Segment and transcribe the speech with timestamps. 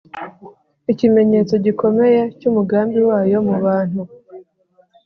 [0.91, 4.01] ikimenyetso gikomeye cy’umugambi wayo mu bantu